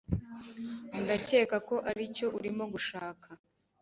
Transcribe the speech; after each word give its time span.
ndakeka 1.01 1.57
ko 1.67 1.75
aricyo 1.89 2.27
urimo 2.37 2.63
gushaka 2.73 3.27